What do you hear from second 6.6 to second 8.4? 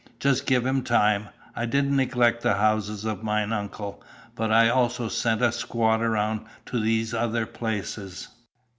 to these other places."